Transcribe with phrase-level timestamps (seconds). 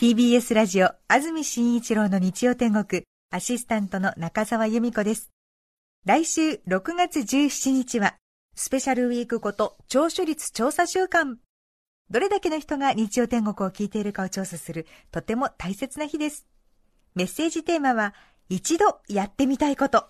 [0.00, 3.02] TBS ラジオ安住紳一郎の日曜天国。
[3.32, 5.32] アシスタントの中澤由美子です。
[6.06, 8.14] 来週6月17日は
[8.54, 11.38] スペシャルウィークこと聴取率調査週間。
[12.10, 16.46] どれだけの人が日曜天国を聞いているかを調査するとても大切な日です。
[17.16, 18.14] メッセージテーマは
[18.48, 20.06] 一度やってみたいこと。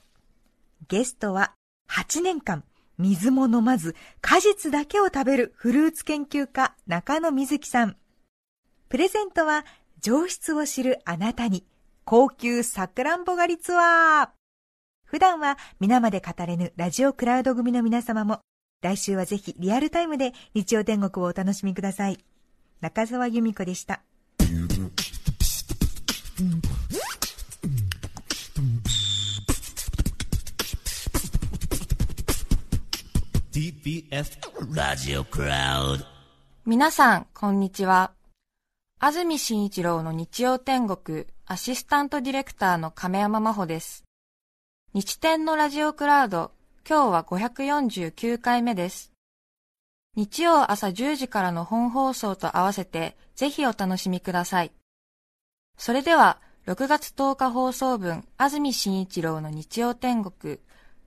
[0.88, 1.54] ゲストは
[1.90, 2.62] 8年間
[2.98, 7.96] 水も飲まず果実だけを食べるフルーツ研究家中野瑞希さん。
[8.90, 9.66] プレゼントは
[10.00, 11.66] 上質を知るあなたに
[12.04, 14.28] 高級さくらんぼ狩りツアー。
[15.04, 18.40] 普段は皆まで語れぬラジオクラウド組の皆様も
[18.80, 22.18] 来週はぜひリアルタイムで日曜天国をお楽しみください。
[22.80, 24.02] 中澤由美子でした。
[33.50, 34.38] TBS
[34.72, 36.04] ラジオクラウド。
[36.64, 38.17] 皆さん、こんにちは。
[39.00, 44.02] 安住紳一郎の日曜天国アシスタントディレクターの亀山真帆です。
[44.92, 46.50] 日天のラジオクラウド、
[46.84, 49.12] 今日は549回目です。
[50.16, 54.72] 日曜朝10時からの本放送と合わせて、ぜひお楽しみください。
[55.76, 60.58] それでは、6月10日放送分、安住紳一郎の日曜天国、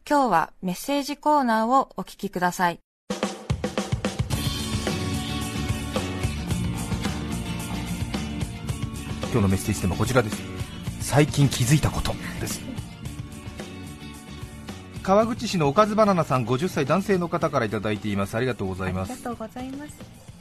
[0.09, 2.79] 今日はメッセージコーナーをお聞きください。
[9.31, 10.41] 今日のメッセージテーマはこちらです。
[10.99, 12.13] 最近気づいたこと。
[12.41, 12.59] です。
[15.01, 18.35] 川口市のおかずバナナさん50歳男性の方からいただいています。
[18.35, 19.23] ありがとうございます。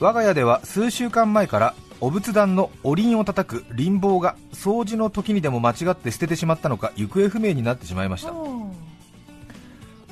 [0.01, 8.33] 我が家では数週間前からお仏壇のおりんを叩く輪棒が掃除の時にでも間違って捨ててしまったのか行方不明になってしまいました。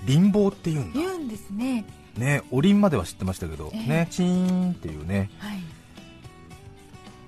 [0.06, 1.00] 輪棒って言うんだ。
[1.00, 1.84] 言うんですね。
[2.16, 5.77] ねおりんまでは知ってましたけど、えー、ねチーンっていうね、はい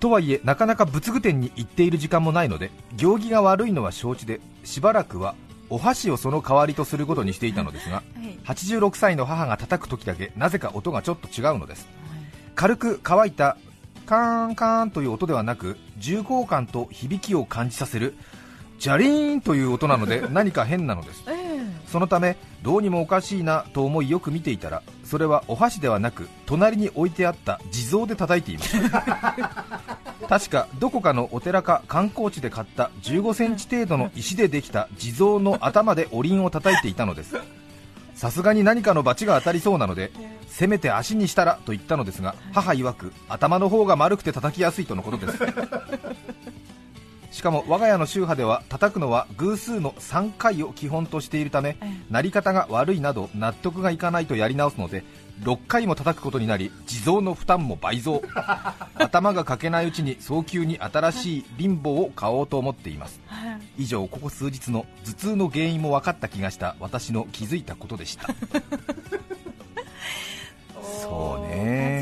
[0.01, 5.35] とはいえなかなか仏具店に行っている時間もないので行儀が悪いのは承知でしばらくは
[5.69, 12.21] お箸をその代わりとすることにしていたのですが、はい、86歳の母が叩く時だけなぜか音がちょっと違うのです、はい、
[12.57, 13.57] 軽く乾いた
[14.07, 18.15] カーンカーンという音ではなく重厚感と響きを感じさせる
[18.81, 29.35] ジャリーンという音なので 何か変なのです、えー、そのためどうにもおかしいなと思いよく見ていたらそれはお箸ではなく隣に置いてあった地蔵で叩いていました
[30.31, 37.37] 確かどこかのお寺か観光地で買った15センチ程度の石でできた地蔵の頭でおりんを叩いていたのです。
[38.15, 40.13] さすがに何かの罰が当たりそうなので
[40.47, 45.39] せめて足にしたらと言ったのですが母曰く頭の方が丸くて叩きやすいとのことです。
[47.33, 51.77] しかも我が家の宗派では叩くのは偶数の3回を基本としているため、
[52.09, 55.03] なり方が悪いなど納得がいかないとやり直すので
[55.43, 58.23] 6回も叩くことになり地蔵の負担も倍増。
[58.95, 63.21] 頭がかけないうちに早急に新しいリンボを買おうと思っています。
[63.79, 68.29] 以上ここ数日の頭痛の原因も分かった気がした私の気づいたことでした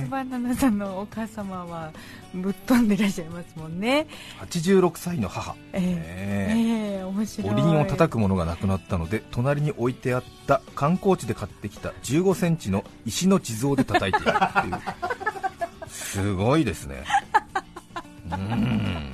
[0.08, 1.92] バナナさんのお母様は
[2.34, 4.06] ぶっ飛んでいらっしゃいますもんね。
[4.40, 7.02] 86歳の母、えー、え。
[7.02, 7.52] ー、面白い。
[7.52, 14.74] おりんを叩くものがなくなったので隣に置いてあった観光地で買ってきた1 5センチの石の地蔵で叩いているっていう。
[15.88, 17.04] すごいですね。
[18.30, 19.12] うん。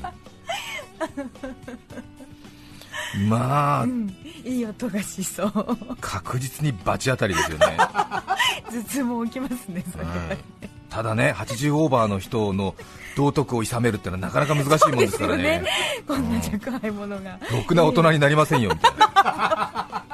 [3.28, 5.52] まあ、うん、いい音がしそう。
[6.00, 7.76] 確実に罰当たりですよね。
[8.70, 10.04] 頭痛も起きますねそれ。
[10.04, 10.53] は、うん
[10.94, 12.76] ただね80オーバーの人の
[13.16, 15.42] 道徳をいさめるってのはなかなか難しいもんですからね。
[15.58, 15.64] ね、
[16.06, 20.04] こんな弱いものが、ろくな大人になりませんよみたいな。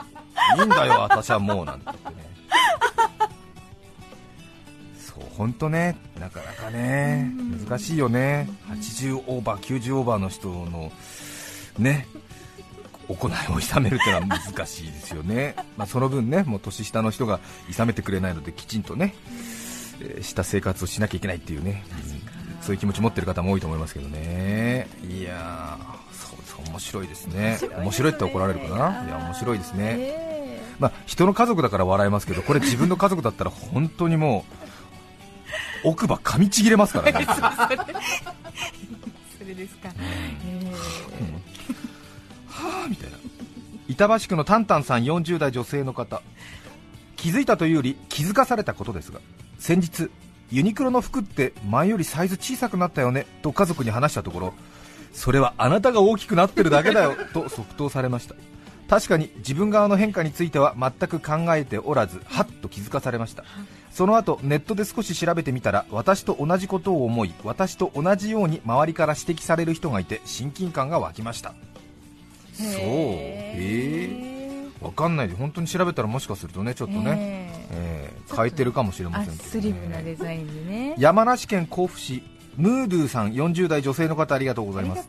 [0.59, 2.15] いいんだよ私はもうなんて言ってね。
[4.99, 5.99] そう本当ね。
[6.19, 7.31] なかなかね
[7.69, 8.49] 難しいよね。
[8.71, 10.91] 80オーバー90オーバーの人の
[11.79, 12.07] ね
[13.15, 19.15] 行いをいさめるというのは難しいですよね、まあ、その分ねもう年下の人がいさめてくれないのできちんとね、
[20.23, 21.85] した生活をしなきゃいけないっていうね、
[22.57, 25.79] うん、そういう気持ち持ってる方も多いと思いますけどね、いや
[26.13, 34.45] そうです面白いですね、面白いって怒られるかな、いや面白いですね、まあ、人の家族だから笑えますけど、これ自分の家族だったら本当にも
[35.85, 37.27] う奥歯噛みちぎれますからね。
[39.39, 39.89] それですか、
[42.49, 43.17] はあみたいな。
[43.89, 46.23] 板橋区のタンタンさん40代女性の方。
[47.21, 49.21] 気づいたというより気づかされたことですが
[49.61, 50.11] 先日
[50.51, 54.55] ユニクロの服って前よりサイズ小さくなったよねと家族に話したところ
[55.13, 58.35] それはあなたが大きくなってるだけだよ と即答されました。
[58.89, 63.45] 確かに自分側の変化については全く考えておらずはっと気づかされました。
[63.93, 71.55] その後ネットで少し調べてみたら私と同じことを思い私と同じように周りから指摘される人がいて親近感が湧きました。
[72.55, 72.69] そう。
[72.69, 74.40] へえ
[74.81, 80.95] 分かんないで本当に調べたらもしかするとねちょっとね、えー、変えてるかもしれませんけど、ね、スリムなデザインでね。
[80.99, 82.23] 山梨県甲府市
[82.57, 85.09] ムードゥさん40代女性の方ありがとうございます。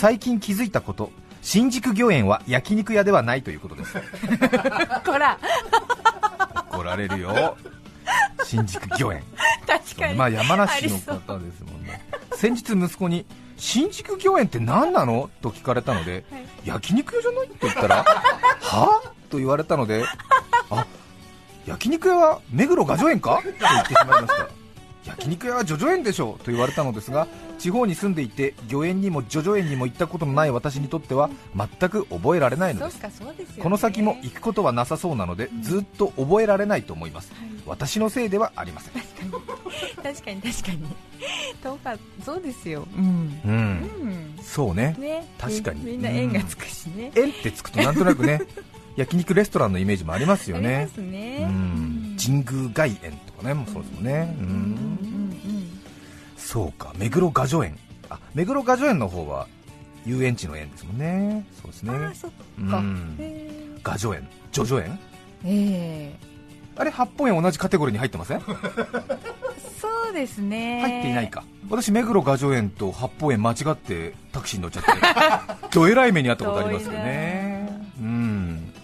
[0.00, 1.10] 最近気づいたこと
[1.42, 3.94] 新宿御苑は焼肉屋ではないということです。
[5.04, 5.38] こら。
[6.70, 7.56] 怒られるよ。
[8.44, 9.22] 新宿御苑。
[9.66, 10.14] 確かに。
[10.14, 12.02] まあ山梨の方ですもんね。
[12.34, 13.26] 先日息子に
[13.58, 15.28] 新宿御苑って何なの？
[15.42, 17.46] と聞かれたので、はい、焼肉屋じゃない？
[17.46, 18.04] って言ったら
[18.62, 19.12] は？
[19.30, 20.04] と言われたので
[20.70, 20.86] あ
[21.66, 23.36] 焼肉屋は目黒雅叙園か？
[23.36, 24.48] と言ってしまいました
[25.08, 27.26] 焼肉屋は叙々苑でしょうと言われたのですが
[27.58, 33.00] 地方に住んでいて御苑にも叙々苑にも行ったことのない私にとっては全く覚えられないのです。
[33.60, 38.92] この先も行くことはなさそうなのでずっと覚えられないと思います、はい、私のせいではありません。
[40.02, 40.82] 確かに確かに。
[41.62, 42.86] どうかそうですよ。
[42.96, 45.84] うん、うん、うん、そうね、ね、確かに。
[45.84, 48.40] みんな縁がつくしね、縁ってつくとなんとなくね
[48.96, 50.88] 焼肉レストランのイメージもありますよね。
[50.96, 51.38] ね。
[51.42, 53.12] うん、神宮外苑。
[53.12, 54.36] とかね、もそうですもんね。
[54.40, 55.70] うん、
[56.36, 57.76] そうか、目黒雅叙園。
[58.10, 59.46] あ、目黒雅叙園の方は
[60.06, 61.44] 遊園地の園ですもんね。
[61.62, 61.92] そうですね。
[61.94, 62.30] あ、そっ
[62.70, 62.82] か。
[63.84, 64.98] 雅叙園、叙々園。
[65.44, 68.40] ええー、あれ八本園同じカテゴリーに入ってません？
[69.80, 70.80] そうですね。
[70.80, 71.44] 入っていないか。
[71.70, 74.82] 私目黒雅叙園と八方園間違ってタクシーに乗っちゃっ
[75.62, 77.37] て、 どえらい目にあったことありますよね。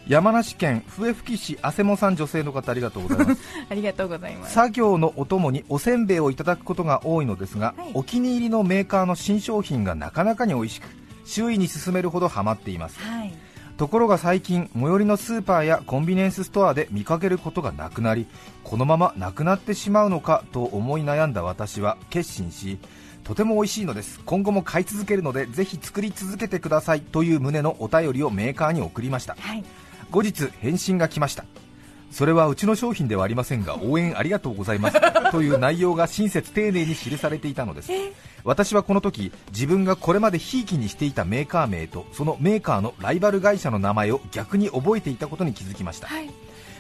[0.07, 0.13] うん。
[0.13, 3.41] 山梨県笛吹市あせもさん女性の方ありがとうございます。
[3.71, 4.55] ありがとうございます。
[4.55, 10.89] 作業のお供におせんべいをいただくことが多いのですが、はい、お気に入りのメーカーの新商品がなかなかに美味しく
[11.25, 13.33] 周囲に勧めるほどハマっています、はい、
[13.77, 18.27] ところが最近最寄りのスーパーやコンビニエンスストアで見かけることがなくなり
[18.63, 22.79] このままなくなってしまうのかと思い悩んだ私は決心し
[23.25, 24.21] とても美味しいのです。
[24.27, 27.01] 今後も買い続けるのでぜひ作り続けてください。
[27.01, 29.65] という旨のお便りをメーカーに送りました、はい
[30.15, 31.45] 後日返信が来ました。
[32.13, 35.31] それはうちの商品ではありませんが応援ありがとうございます。
[35.33, 37.91] という内容が親切丁寧に記されていたのです。
[38.45, 46.31] 私はこの時自分がこれまでひいきにしていたメーカー名とそのメーカーのライバル会社の名前を逆に覚えていたことに気づきました、はい、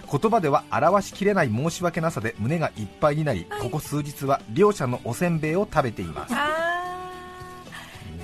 [0.09, 6.35] 言葉では表しきれない申し訳なさで胸がいっぱいになり、はい、ここ数日は両者のおせんべいを食べています。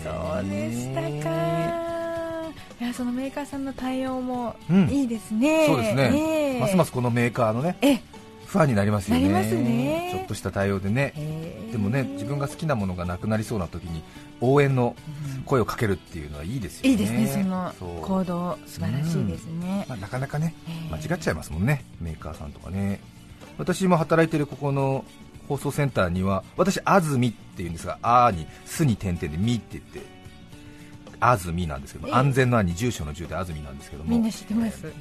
[0.05, 0.11] そ
[0.41, 1.70] うでしたか
[2.81, 4.56] いやそのメーカーさんの対応も
[4.91, 7.77] いいですね、うん、そうですね、えー、ますますこのメーカーのね
[8.47, 11.15] ファンになりますよね、ね、ちょっとした対応でね、
[11.71, 14.03] でもね自分が好きなものがなくなりそうな時に
[14.41, 14.97] 応援の
[15.44, 17.73] 声をかけるっていうのはいいですよね、いいですね、その
[18.03, 20.55] 行動、素晴らしいですね、うん、まあ、なかなかね、
[20.91, 23.00] 間違っちゃいますもんね、メーカーさんとかね。
[23.56, 25.05] 私も働いてるここの
[25.47, 30.20] 放送センターには私、安住っていうんですが、あーに、すに点々でみって言って
[31.21, 34.93] 安住なんですけども、安全の安に住所の住で安住なんですけどもみんな知ってます、えー、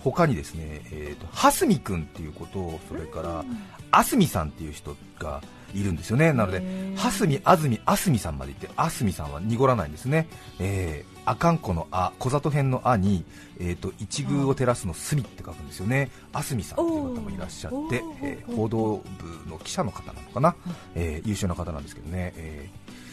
[0.00, 3.44] 他にですね、えーと、蓮見君っていうことそれから
[3.90, 5.42] あすみさんっていう人が
[5.74, 6.32] いるんですよね。
[6.32, 6.62] なので
[6.96, 10.28] 蓮見安住あすみさんまでいってあすみさんは濁らないんですね、
[10.60, 13.24] えー、あかんこのあ小里編のあに、
[13.58, 16.10] えーと、一宮を照らすのすみって書くんですよね。
[16.32, 19.02] あすみさんっていう方もいらっしゃって、えー、報道
[19.44, 20.54] 部の記者の方なのかな、
[20.94, 23.03] えー、優秀な方なんですけどね、えー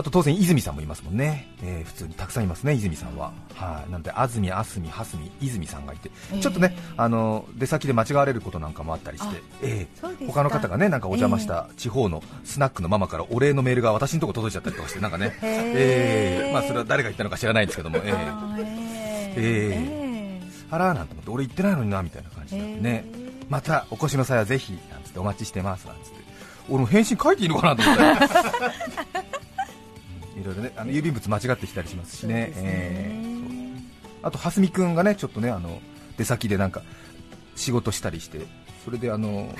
[0.00, 3.32] あと当然泉さんもいますもんね、えー、普通にたくさんいますね、泉さんは。
[3.54, 23.04] はい、なんで安住、あすみ、はすみ、泉さんがいて、ちょっとね、あの出先で間違われることなんかもあったりして、えー、他の方がねなんかお邪魔した地方のスナックのママからお礼のメールが私のとこ届いちゃったりとかして、なんかね、えー、まあ、それは誰が言ったのか知らないんですけども、えー、えー、あらなんて思って、俺言ってないのになみたいな感じでね、
[23.50, 26.20] またお越しの際はぜひなんつってお待ちしてますなんつって、
[26.70, 29.09] 俺も返信書いていいのかなと思って。
[30.40, 32.52] いろいろねあの郵便物間違ってきたりしますしね、ね。
[32.56, 35.80] えー、あと蓮見君がねちょっとねあの
[36.16, 36.82] 出先でなんか
[37.56, 38.40] 仕事したりして、
[38.84, 39.54] それであの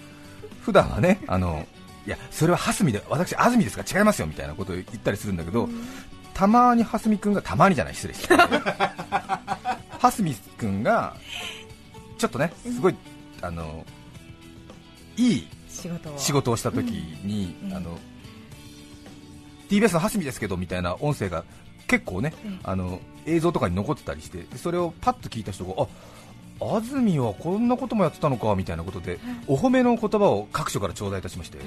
[0.62, 1.66] 普段はねあの
[2.06, 3.84] いやそれは蓮見で私安住ですか？
[3.84, 5.68] ら違いますよみたいなことを言ったりするんだけど、
[6.34, 8.34] たまに蓮見君がたまにじゃない失礼して。
[10.00, 11.14] 蓮見君が
[12.18, 12.94] ちょっとねすごい
[13.40, 13.84] あの
[15.16, 15.48] いい
[16.16, 16.56] 仕事を。
[16.56, 16.90] した時
[17.24, 17.98] に、うん、あの
[19.72, 21.44] TBS の蓮見ですけどみたいな音声が
[21.86, 25.74] 結構ね、あの映像とかに残ってたりしてそれをパッと聞いた人が
[26.60, 31.58] あ安住はこんなこともやってたのかみたいなことで、お褒めの言葉を各所から頂戴いたしまして、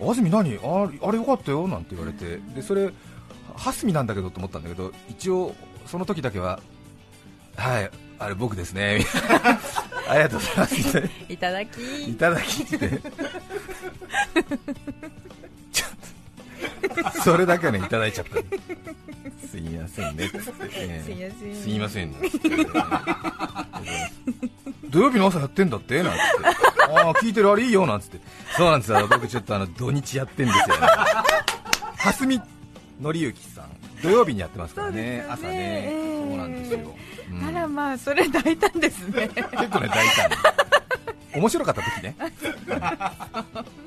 [0.00, 0.58] 安住何？
[0.64, 2.90] ああれよかったよなんて言われて、でそれ、
[3.54, 5.54] 蓮見なんだけどと思ったんだけど、一応
[5.86, 6.60] その時だけは
[7.56, 9.04] はいあれ僕ですね
[10.08, 12.10] ありがとうございますいただき。
[12.10, 13.00] いただきって
[17.24, 18.36] それだけはねいただいちゃった。
[19.46, 20.26] すいませんね。
[20.26, 21.54] っつって、ええ。
[21.54, 22.14] すいません。
[24.90, 26.02] 土曜日の朝やってんだって？
[26.02, 26.22] なんつって。
[26.92, 28.18] ああ聞いてるあれいいよなんつって。
[28.56, 29.06] そうなんですよ。
[29.08, 30.86] 僕ちょっとあの土日やってんですよ、ね、
[31.98, 32.40] 蓮見
[33.00, 33.70] 紀之さん。
[34.02, 35.02] 土曜日にやってますからね。
[35.02, 35.26] ね。
[35.28, 36.28] 朝ね、ええ。
[36.28, 36.96] そうなんですよ、
[37.30, 37.44] うん。
[37.46, 39.28] あらまあそれ大胆ですね。
[39.28, 40.30] 結構ね大胆。
[40.30, 40.36] に
[41.34, 42.16] 面白かった時ね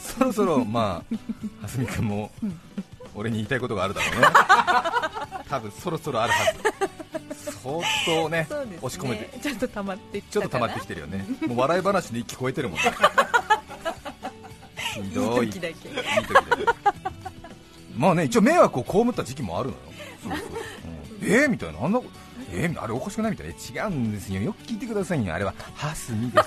[0.00, 1.16] そろそろまあ
[1.62, 2.30] 蓮見君も
[3.14, 4.26] 俺に言いたいことがあるだろうね。
[5.48, 6.60] 多分そろそろあるはず。
[7.62, 8.78] 相当ねね。
[8.80, 9.38] 押し込めて。
[9.38, 11.26] ちょっと溜まってきちょっと溜まってきてるよね。
[11.46, 12.84] もう笑い話に聞こえてるもんね。
[14.94, 15.46] ひどい。
[15.46, 15.68] いい時だけ。
[15.68, 16.64] いい時だけ。
[17.96, 19.82] まあね一応迷惑を被った時期もあるのよ。
[20.22, 20.48] そうそう、
[21.22, 21.84] うん、えー、みたいな。
[21.84, 22.00] あんな
[22.52, 23.32] えー、あれおかしくない？
[23.32, 23.52] みたいな。
[23.52, 24.40] え違うんですよ。
[24.40, 25.34] よく聞いてくださいよ。
[25.34, 26.46] あれはハスミです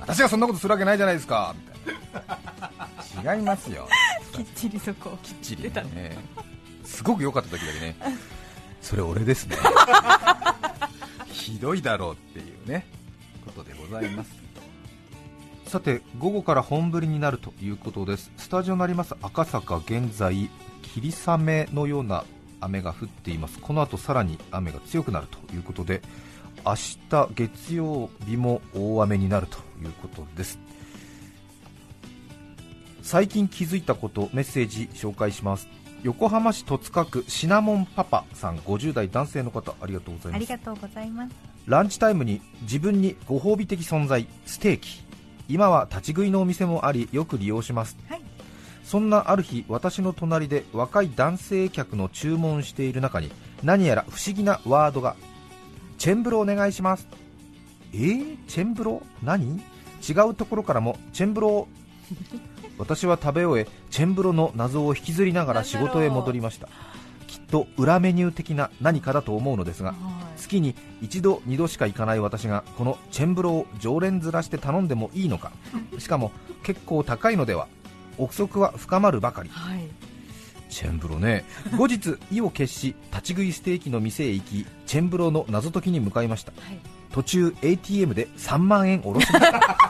[0.00, 1.54] 私がそんなことするわけないじゃないですか。
[1.56, 1.77] みたいな
[3.24, 3.88] 違いますよ。
[4.32, 6.18] きっちりそこをきっちり出たねね
[6.84, 7.96] すごく良かった時だけね。
[8.80, 9.56] それ俺ですね。
[11.32, 12.86] ひどいだろうっていうね。
[13.44, 14.30] ことでございます
[15.66, 18.30] さて午後から本降りになるということです。
[18.38, 19.14] スタジオになります。
[19.20, 20.48] 赤坂現在
[20.82, 22.24] 霧雨のような
[22.60, 23.58] 雨が降っています。
[23.58, 26.00] この後さらに雨が強くなるということで
[26.64, 26.74] 明
[27.10, 30.58] 日月曜日も大雨になるということです
[33.08, 35.66] 最近気づいたことメッセージ紹介します。
[36.02, 40.36] 横浜市戸塚区シナモンパパさん50代男性の方ありがとうございます。
[40.36, 41.34] ありがとうございます。
[41.64, 45.02] ランチタイムに自分にご褒美的存在ステーキ。
[45.48, 47.96] 今は立ち食いのお店もありよく利用します。
[48.10, 48.20] はい。
[48.84, 55.16] そんなある日私の隣で若い男性客の注文している中に何やら不思議なワードが
[55.96, 57.08] チェンブロお願いします。
[57.94, 59.62] えー、チェンブロ何？
[60.06, 61.68] 違うところからもチェンブロ
[62.78, 66.68] 私は食べ終えチェンブロの謎を引きずりながら仕事へ戻りました。
[67.26, 69.94] きっと裏メニュー的な何かだと思うのですが
[70.38, 75.52] 月に一度二度しか行かない私がこのチェンブロを常連面して頼んでもいいのか。
[75.98, 76.32] しかも
[76.62, 77.68] 結構高いのでは
[78.16, 79.50] 憶測は深まるばかり。
[79.50, 79.80] はい。
[80.70, 81.44] チェンブロね。
[81.76, 86.52] 後日意を決し立ち食いステーキの店へ行きチェンブロの謎解きに向かいました。
[86.52, 86.78] はい。
[87.12, 89.87] 途中 ATM で3万円下ろしました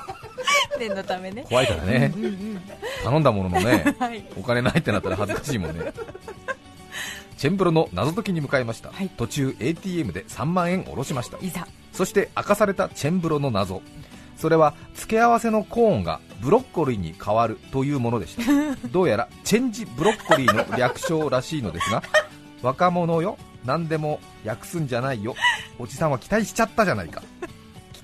[0.78, 1.44] 念のためね。
[1.48, 2.12] 怖いからね。
[2.14, 2.60] うんうん
[3.04, 4.24] 頼んだもののねはい。
[4.36, 5.92] お金ないってなったら恥ずかしいもんね。
[7.36, 9.10] チェンブロの謎解きに向かいました、はい。
[9.16, 11.38] 途中 ATM で3万円下ろしました。
[11.40, 11.68] いざ。
[11.92, 13.82] そして明かされたチェンブロの謎。
[14.36, 18.42] それは付け合わせのコーンがブロッコリーに変わるというものでした。
[18.90, 22.02] どうやらチェンジブロッコリーの略称らしいのですが
[22.62, 25.34] 若者よ何でも訳すんじゃないよ。
[25.78, 27.22] おじさんは期待しちゃったじゃないか。
[27.37, 27.37] 聞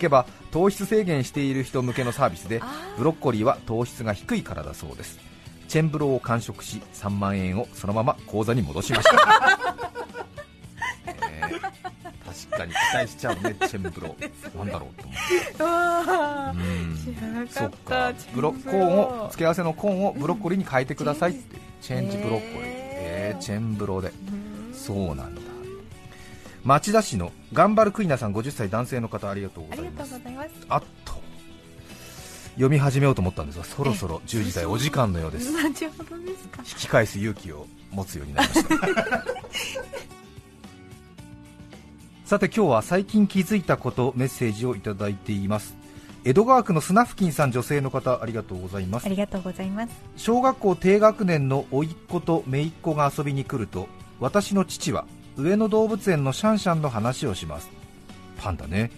[0.05, 2.63] けば糖質制限している人向けのサービスで
[2.97, 5.19] ブロッコリーは糖質が低いからだそうです。
[5.69, 9.59] チェンブロを完食し3万円をそのまま口座に戻しました、
[11.31, 11.75] えー
[12.49, 14.15] 確かに期待しちゃうねチェンブロ。
[14.57, 15.17] なんだろうと思っ
[17.47, 17.53] て。
[17.53, 18.13] そっか。
[18.35, 21.57] ブロコーンを付け合わせのコーンをブロッコリーに変えてくださいって。
[21.81, 22.69] チェンジブロッコリー。
[23.07, 24.13] えー、チェンブロで。
[24.73, 25.41] そうなんだ
[26.65, 30.51] 町田市の頑張るクイナさん50歳男性の方ありがとうごありがとざいますうございます。
[30.71, 31.13] あっと。
[32.55, 35.51] 読み始めようと思ったんですがそろそろ10時台お時間のようです。
[35.53, 35.75] 引
[36.79, 38.69] き返す勇気を持つようになりました。
[42.25, 45.75] さて今日は最近気づいたことメッセージをいただいています。
[46.25, 49.05] 江戸川区のスナフキンさん女性の方ありがとうございます。
[49.05, 49.93] ありがとうございます。
[50.17, 53.89] 小学校低学年の甥っ子と姪っ子が遊びに来ると
[54.21, 55.05] 私の父は
[55.37, 57.69] 上野動物園のシャンシャンの話をします。
[58.39, 58.91] パンダね。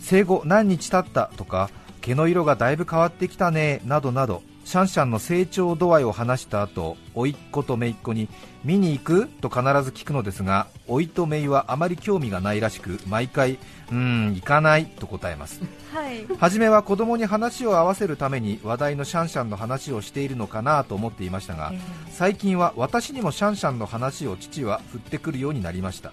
[0.00, 8.28] 生後何日経ったとか毛の色がだいぶ変わってきたねなどなどシャンシャンの成長度合いを話した後甥っ子と姪っ子に
[8.64, 15.60] 見に行くと必ず聞くのですが甥いと姪はあまり興味がないらしく毎回うーん行かないと答えます。
[15.94, 16.26] はい。
[16.40, 21.80] 初めは子供に話を合わせるために話題のシャンシャンの話をしているのかなと思っていましたがえー
[22.10, 26.12] 最近は私にもシャンシャンの話を父は振ってくるようになりました。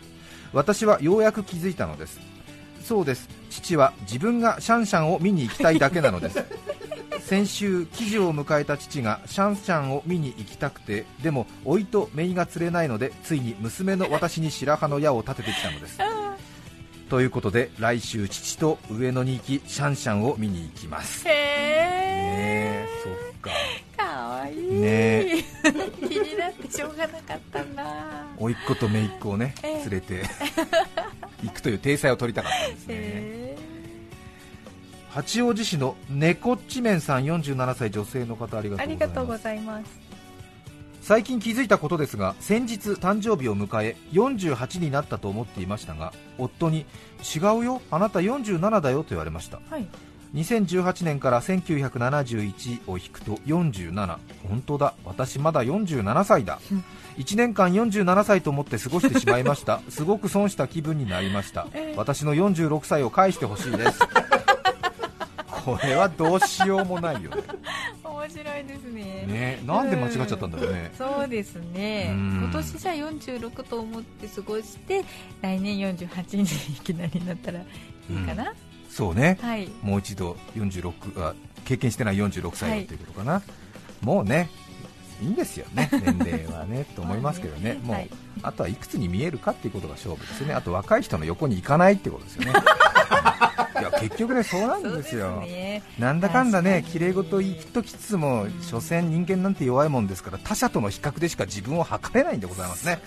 [0.54, 2.20] 私はようやく気づいたのです。
[2.84, 3.28] そうです。
[3.50, 6.44] 父は自分がシャンシャンを見に行きたいだけなのです
[7.34, 15.98] 先週記事を迎えた父がシャンシャンを見に行きたくてでも甥いと姪が釣れないのでついに娘の私に白羽の矢を立ててきたのです。
[17.10, 21.25] ということで来週父と上野に行きシャンシャンを見に行きます。
[21.25, 23.50] ねへえそっか。
[23.50, 24.72] ーかわいい。
[24.72, 25.44] ね
[26.08, 27.84] 気になっってしょうがなかったんだ
[28.38, 29.74] 甥っ子と姪っ子をね、ええ。
[29.80, 30.24] 連れて
[31.44, 33.43] 行くという体裁を取りたかったんですね、へ
[35.13, 38.77] 八王子市の猫っちめんさん47歳女性の方ありが
[39.10, 40.03] とうございます。
[41.03, 46.86] 最近気づいたことですが先日誕生日を迎え48になったと思っていましたが夫に
[47.36, 49.60] 違うよあなた47だよと言われました。
[49.70, 49.88] はい。
[50.34, 54.17] 2018年から1971を引くと47
[54.48, 54.96] 本当だ。
[55.05, 56.60] 私まだ47歳だ。
[57.20, 59.82] 1年間47歳と思って過ごしてしまいました。
[59.89, 61.67] すごく損した気分になりました。
[61.74, 64.00] ええ私の46歳を返してほしいです
[65.63, 67.43] これはどうしようもないよね。
[68.03, 69.03] 面白いですね。
[69.27, 70.91] ねなんで間違っちゃったんだろうね。
[70.98, 72.10] そうですね。
[72.12, 72.39] うん。
[72.43, 75.03] 今年じゃあ46と思って過ごして
[75.41, 76.46] 来年48にい
[76.82, 77.63] きなりなったらい
[78.10, 78.53] いかな、
[78.89, 79.38] そうね。
[79.41, 79.70] はい。
[79.82, 81.34] もう一度46あ
[81.65, 83.41] 経験してない46歳ということかな、
[84.01, 84.50] もうね
[85.22, 88.10] いいんですよね 年齢はねと思いますけどね、もう、はい。
[88.41, 90.53] あとはいくつに見えるかっていうことが勝負ですよね。
[90.53, 92.51] あと若い人の横に行かないってことですよね
[93.79, 95.84] いや結局ねそうなんそうですよね。
[96.00, 96.93] なんだかんだね確かに。
[96.93, 103.00] 綺麗事言っときつつも所詮人間なんて弱いもんですから他者との比較でしか自分を測れないんでございますね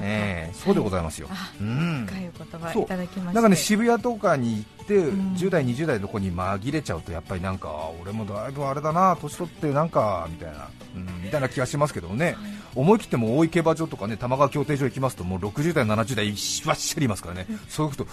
[0.00, 2.06] ええそうでございますよ、あうん。
[2.06, 5.34] 深いお言葉いただきましたなんかね渋谷とかに行って、ん。
[5.34, 12.36] 10代、20代の子に紛れちゃうと、やっぱりなんか、あ俺もだいぶあれだな、年取ってなんかみたいな、うん、みたいな気がしますけどね、
[12.74, 18.10] 思い切っても大井競馬場とかね玉川競艇場行きますと、もう60代、70代、しばっしゃりいますからね、そういうこと、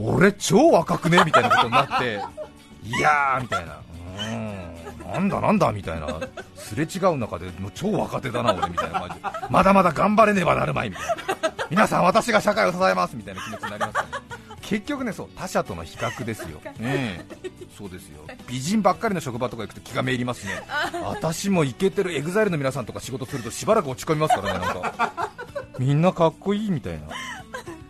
[0.00, 1.22] 俺、超若くね？
[1.24, 2.20] みたいなことになって、
[2.84, 3.80] いやーみたいな。
[4.16, 6.20] うんなんだなんだみたいな、
[6.56, 9.00] すれ違う中でもう超若手だな、俺みたいな。
[9.00, 9.20] 感じで、
[9.50, 11.06] まだまだ頑張らねばなるまいみたい
[11.42, 14.08] な、皆さん、私が社会を支えますみたいな気持ちになりますよね、
[14.62, 17.50] 結局ね、そう他者との比較ですよ、ええ。
[17.76, 18.24] そうですよ。
[18.46, 20.62] 美人ばっかりの職場とか行くと気がめいりますね、
[21.02, 25.30] 私もイケてる EXILE の皆さんとか仕事するとしばらく落ち込みますからね、なんか。
[25.78, 27.00] みんなかっこいいみたいな、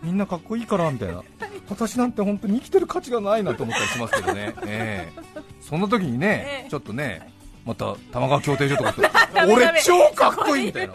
[0.02, 1.22] みんなかっこいいからみたいな。
[1.68, 5.33] 私なんて本当に生きてる価値がないなと思ったりしますけどね、ええ
[5.68, 6.70] その時にね、ええ。
[6.70, 7.30] ちょっとね、
[7.64, 8.94] また玉川競艇場とか
[9.48, 10.94] 俺超かっこいいみたいな、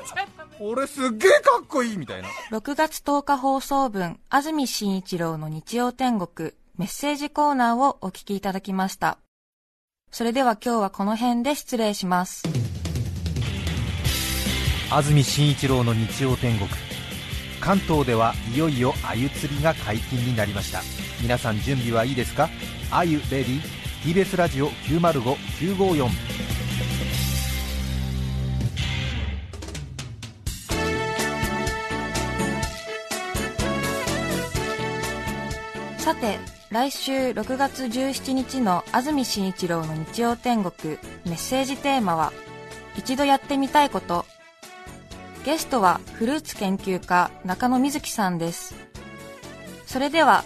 [0.59, 9.17] 俺すっげえかっこいいみたいな、6月10日放送分、安住紳一郎の日曜天国、メッセージコーナーをお聞きいただきました。
[10.11, 12.43] それでは今日はこの辺で失礼します。
[14.91, 16.69] 安住紳一郎の日曜天国。
[17.59, 20.81] 関東ではいよいよ鮎釣りが解禁になりました。
[21.21, 22.49] 皆さん準備はいいですか？
[22.89, 26.09] 鮎レディ TBS ラジオ905954
[35.97, 36.39] さて、
[36.71, 42.31] 来週6月17日の安住紳一郎の日曜天国メッセージテーマは
[42.97, 44.25] 一度やってみたいこと。
[45.45, 48.75] ゲストはフルーツ研究家中野瑞希さんです。
[49.85, 50.45] それでは